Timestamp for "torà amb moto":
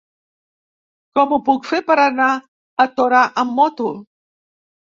2.97-3.95